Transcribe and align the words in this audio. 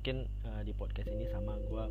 Mungkin 0.00 0.24
eh, 0.48 0.64
di 0.64 0.72
podcast 0.72 1.12
ini 1.12 1.28
sama 1.28 1.60
gua 1.68 1.84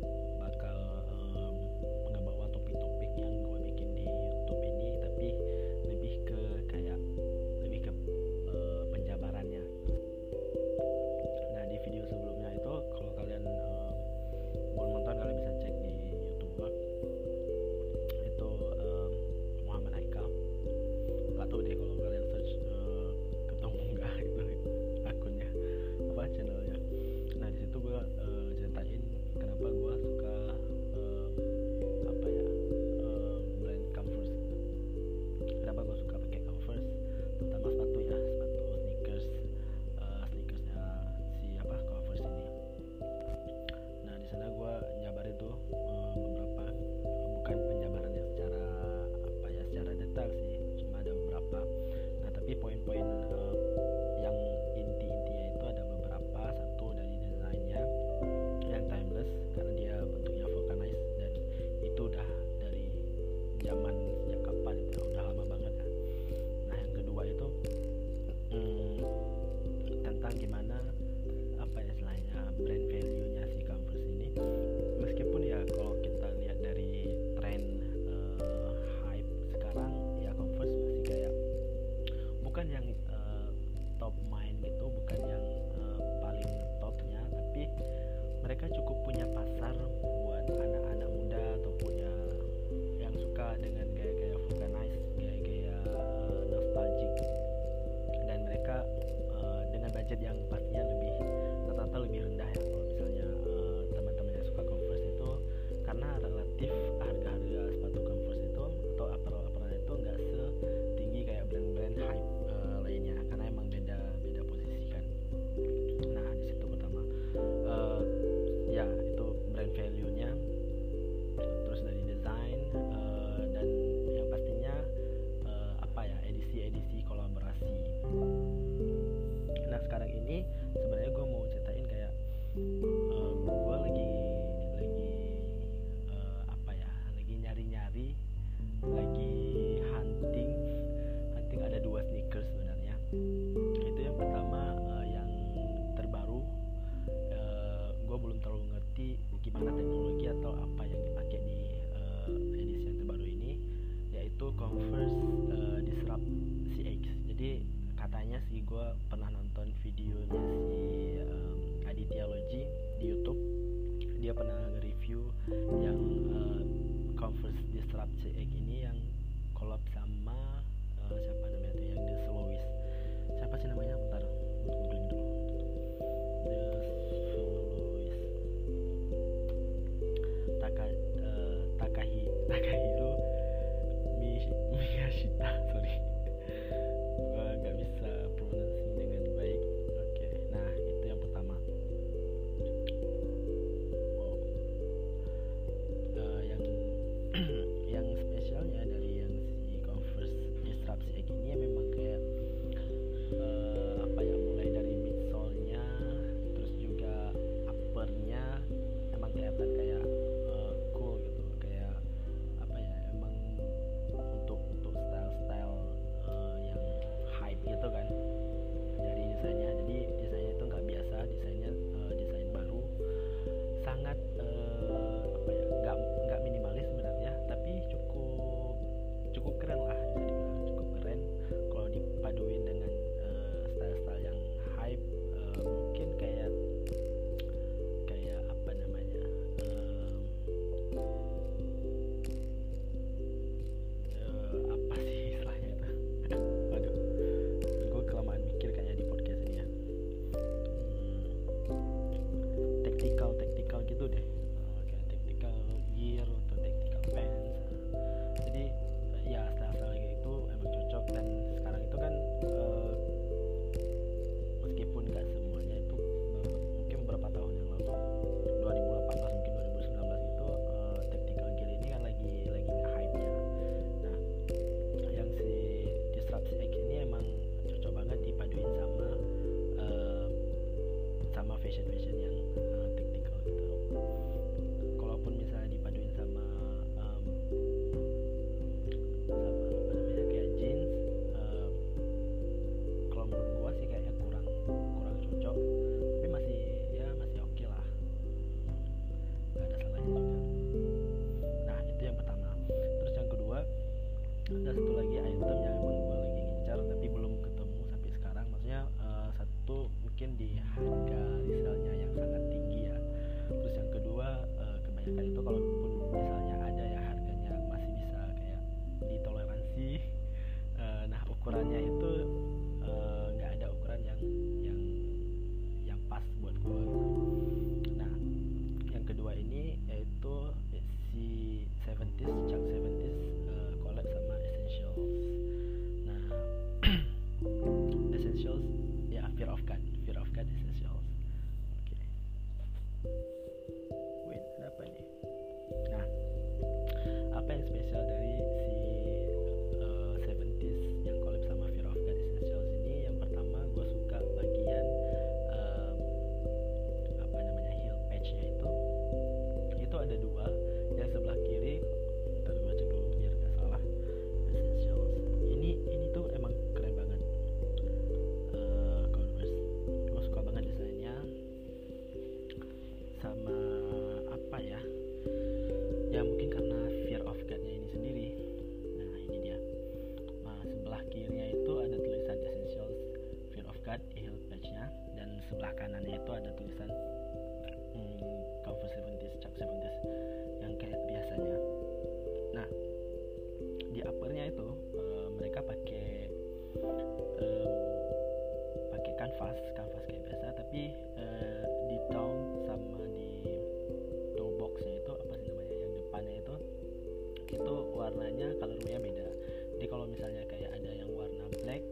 itu 407.50 407.74
warnanya 407.92 408.48
colornya 408.58 408.98
beda. 409.02 409.28
Jadi 409.76 409.86
kalau 409.90 410.06
misalnya 410.06 410.42
kayak 410.48 410.70
ada 410.76 410.90
yang 410.92 411.10
warna 411.14 411.44
black 411.60 411.82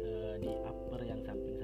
uh, 0.00 0.34
di 0.40 0.50
upper 0.64 1.00
yang 1.04 1.20
samping 1.24 1.55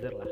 greaser 0.00 0.14
lah 0.14 0.30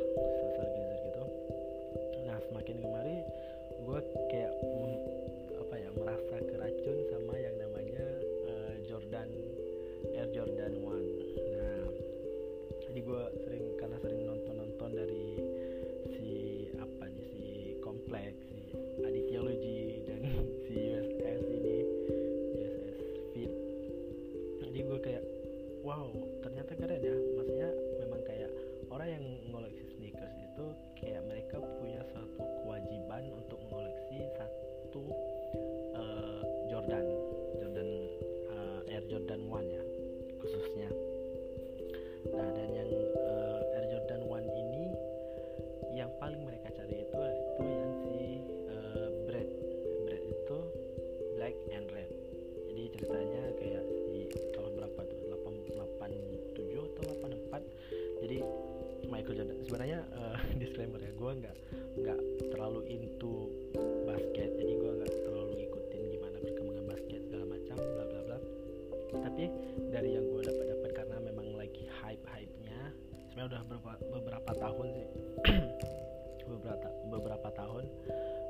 tahun 74.66 74.86
sih. 74.98 75.08
Beberapa 76.50 76.88
beberapa 77.10 77.48
tahun 77.54 77.84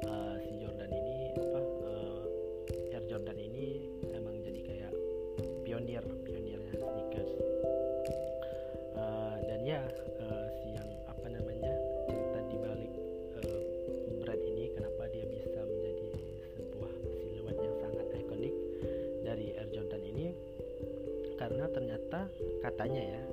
uh, 0.05 0.37
si 0.45 0.53
Jordan 0.61 0.89
ini 0.93 1.33
apa 1.33 1.61
uh, 1.61 2.25
Air 2.93 3.05
Jordan 3.09 3.37
ini 3.41 3.89
emang 4.13 4.37
jadi 4.45 4.61
kayak 4.65 4.93
pionir 5.65 6.05
pionirnya 6.25 6.77
sneakers 6.77 7.33
uh, 9.01 9.37
dan 9.49 9.61
ya 9.65 9.81
uh, 10.21 10.47
si 10.61 10.77
yang 10.77 10.89
apa 11.09 11.27
namanya 11.29 11.73
cerita 12.05 12.39
di 12.53 12.57
balik 12.61 12.93
uh, 13.41 13.61
brand 14.21 14.45
ini 14.45 14.65
kenapa 14.77 15.03
dia 15.13 15.25
bisa 15.29 15.61
menjadi 15.65 16.09
sebuah 16.53 16.93
siluet 17.17 17.59
yang 17.61 17.77
sangat 17.81 18.07
ikonik 18.13 18.55
dari 19.25 19.57
Air 19.57 19.69
Jordan 19.73 20.05
ini? 20.05 20.37
Karena 21.37 21.65
ternyata 21.73 22.29
katanya 22.65 23.05
ya 23.05 23.26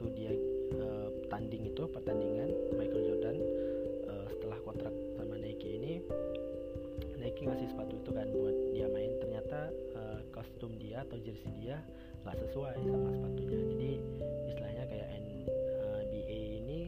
waktu 0.00 0.16
dia 0.16 0.32
uh, 0.80 1.12
tanding 1.28 1.68
itu 1.68 1.84
pertandingan 1.92 2.48
Michael 2.72 3.04
Jordan 3.04 3.36
uh, 4.08 4.24
setelah 4.32 4.56
kontrak 4.64 4.96
sama 5.12 5.36
Nike 5.36 5.76
ini 5.76 6.00
Nike 7.20 7.44
ngasih 7.44 7.68
sepatu 7.68 8.00
itu 8.00 8.08
kan 8.08 8.24
buat 8.32 8.56
dia 8.72 8.88
main. 8.88 9.12
Ternyata 9.20 9.68
uh, 9.92 10.24
kostum 10.32 10.72
dia 10.80 11.04
atau 11.04 11.20
jersey 11.20 11.52
dia 11.52 11.84
nggak 12.24 12.32
sesuai 12.32 12.80
sama 12.80 13.12
sepatunya. 13.12 13.60
Jadi 13.76 13.90
istilahnya 14.48 14.84
kayak 14.88 15.08
NBA 15.20 16.40
ini 16.64 16.80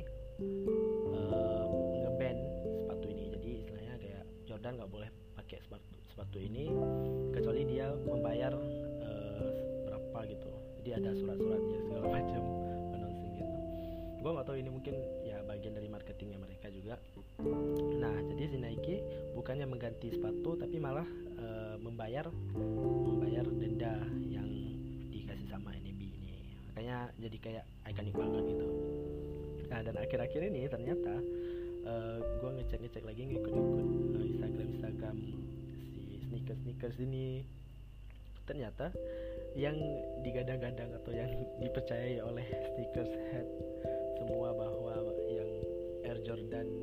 uh, 1.12 1.68
ngeban 1.92 2.36
sepatu 2.80 3.06
ini. 3.12 3.24
Jadi 3.28 3.50
istilahnya 3.60 3.94
kayak 4.00 4.24
Jordan 4.48 4.72
nggak 4.80 4.88
boleh 4.88 5.12
pakai 5.36 5.60
sepatu 5.60 5.84
sepatu 6.16 6.40
ini 6.40 6.72
kecuali 7.36 7.60
dia 7.68 7.92
membayar 8.08 8.56
uh, 9.04 9.52
berapa 9.84 10.18
gitu. 10.32 10.48
Jadi 10.80 10.90
ada 10.96 11.10
surat-suratnya 11.12 11.78
segala 11.92 12.08
macam 12.08 12.51
gue 14.22 14.30
nggak 14.30 14.46
tahu 14.46 14.56
ini 14.56 14.70
mungkin 14.70 14.94
ya 15.26 15.42
bagian 15.42 15.74
dari 15.74 15.90
marketingnya 15.90 16.38
mereka 16.38 16.70
juga. 16.70 16.94
Nah 17.98 18.14
jadi 18.30 18.42
si 18.46 18.56
Nike 18.56 18.96
bukannya 19.34 19.66
mengganti 19.66 20.14
sepatu 20.14 20.54
tapi 20.54 20.78
malah 20.78 21.06
uh, 21.42 21.74
membayar 21.82 22.30
membayar 22.54 23.42
denda 23.50 23.98
yang 24.22 24.46
dikasih 25.10 25.50
sama 25.50 25.74
NB 25.74 26.00
ini. 26.06 26.38
Makanya 26.70 27.10
jadi 27.18 27.36
kayak 27.42 27.64
ikonik 27.90 28.14
banget 28.14 28.42
gitu. 28.46 28.66
Nah 29.66 29.80
dan 29.82 29.94
akhir-akhir 29.98 30.40
ini 30.54 30.70
ternyata 30.70 31.14
uh, 31.82 32.18
gue 32.22 32.50
ngecek-ngecek 32.62 33.02
lagi 33.02 33.26
ngikut-ngikut 33.26 33.86
uh, 33.90 34.22
Instagram 34.22 34.68
Instagram 34.78 35.16
si 35.98 36.22
sneakers 36.30 36.58
sneakers 36.62 36.96
ini. 37.02 37.42
Ternyata 38.46 38.94
yang 39.58 39.78
digadang-gadang 40.22 40.94
atau 41.02 41.10
yang 41.14 41.30
dipercayai 41.58 42.22
oleh 42.22 42.46
sneakers 42.74 43.12
head 43.30 43.46
semua 44.32 44.56
bahwa 44.56 45.12
yang 45.28 45.50
Air 46.08 46.16
Jordan 46.24 46.81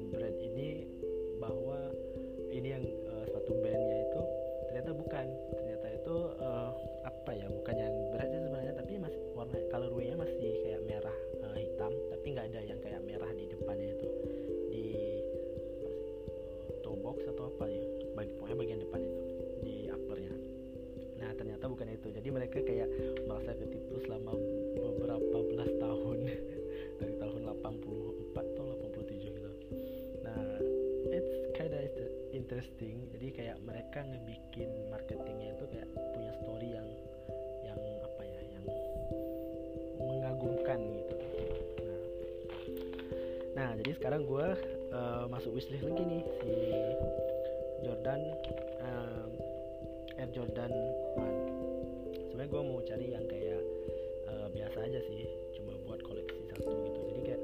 wishlist 45.59 45.83
lagi 45.91 46.03
nih 46.07 46.23
si 46.39 46.55
Jordan 47.83 48.21
um, 48.79 49.29
Air 50.15 50.31
Jordan 50.31 50.71
One. 51.19 51.39
Sebenarnya 52.31 52.47
gue 52.47 52.61
mau 52.63 52.79
cari 52.87 53.11
yang 53.11 53.27
kayak 53.27 53.59
uh, 54.31 54.47
biasa 54.55 54.87
aja 54.87 55.03
sih 55.11 55.27
cuma 55.59 55.75
buat 55.83 55.99
koleksi 55.99 56.47
satu 56.55 56.63
gitu. 56.63 56.99
Jadi 57.11 57.21
kayak 57.27 57.41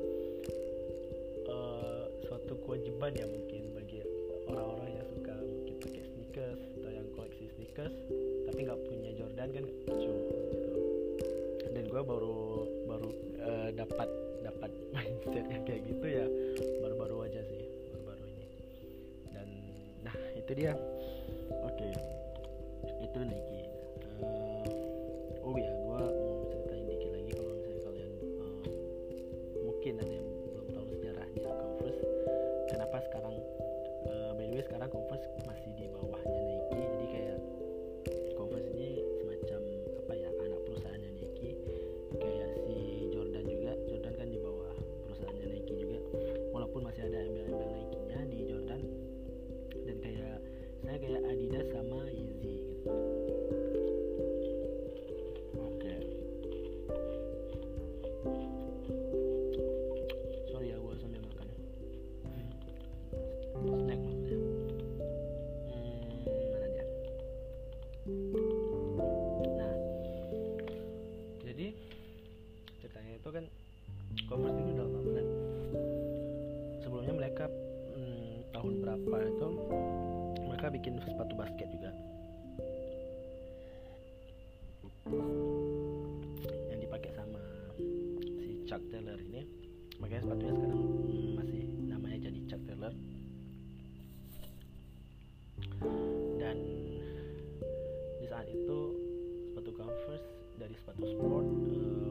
uh, 1.52 2.08
suatu 2.24 2.56
kewajiban 2.64 3.12
ya 3.20 3.28
mungkin 3.28 3.76
bagi 3.76 4.00
orang-orang 4.48 4.96
yang 4.96 5.08
suka 5.12 5.36
mungkin 5.36 5.76
pakai 5.84 6.04
sneakers 6.16 6.62
atau 6.80 6.92
yang 6.96 7.08
koleksi 7.20 7.52
sneakers 7.60 7.96
tapi 8.48 8.60
nggak 8.64 8.80
punya 8.88 9.12
Jordan 9.20 9.50
kan 9.52 9.64
lucu 9.68 10.14
gitu. 10.56 10.72
Dan 11.68 11.84
gue 11.84 12.00
baru 12.00 12.64
baru 12.88 13.10
uh, 13.44 13.70
dapat 13.76 14.08
dapat 14.40 14.72
mindset 14.96 15.46
yang 15.52 15.68
kayak 15.68 15.84
gitu 15.84 16.08
ya 16.08 16.28
itu 20.46 20.54
dia 20.62 20.78
oke 21.50 21.74
okay. 21.74 21.94
itu 23.02 23.20
nih 23.25 23.42
apa 79.16 79.32
itu 79.32 79.48
mereka 80.44 80.68
bikin 80.76 81.00
sepatu 81.00 81.40
basket 81.40 81.72
juga. 81.72 81.88
Yang 86.68 86.80
dipakai 86.84 87.16
sama 87.16 87.40
si 88.44 88.60
Chuck 88.68 88.84
Taylor 88.92 89.16
ini. 89.16 89.48
Makanya 90.04 90.28
sepatunya 90.28 90.54
sekarang 90.60 90.82
masih 91.40 91.64
namanya 91.88 92.18
jadi 92.28 92.40
Chuck 92.44 92.62
Taylor. 92.68 92.92
Dan 96.36 96.58
di 98.20 98.28
saat 98.28 98.52
itu 98.52 98.80
sepatu 99.48 99.72
Converse 99.80 100.28
dari 100.60 100.75
sepatu 100.75 101.08
sport 101.08 101.48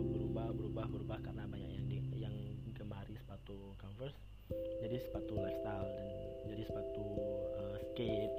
berubah 0.08 0.56
berubah 0.56 0.86
berubah 0.88 1.18
karena 1.20 1.44
banyak 1.52 1.68
yang 1.68 1.84
di, 1.84 2.00
yang 2.16 2.32
gemari 2.72 3.12
sepatu 3.20 3.76
Converse. 3.76 4.16
Jadi 4.80 4.96
sepatu 5.04 5.43
sepatu 6.66 7.04
uh, 7.60 7.76
skate 7.92 8.33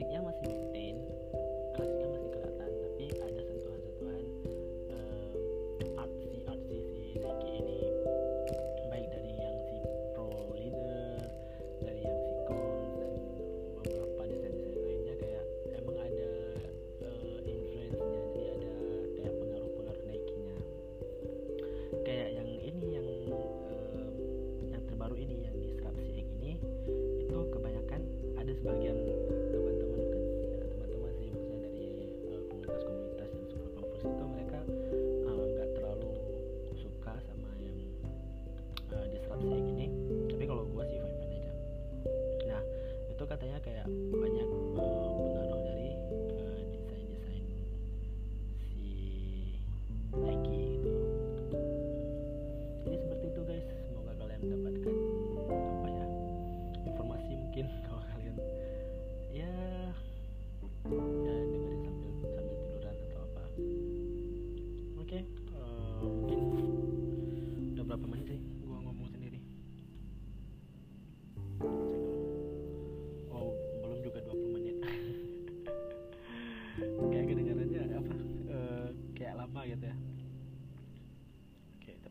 plastiknya 0.00 0.24
masih 0.24 0.69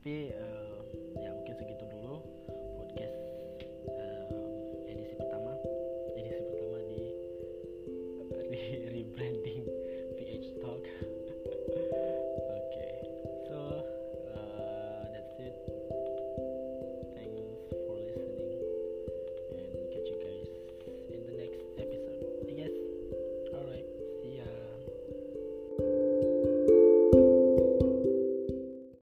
taper 0.03 0.31
eh, 0.31 0.68